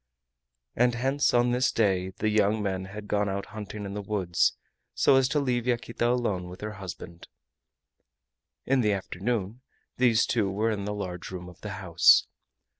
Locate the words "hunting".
3.45-3.85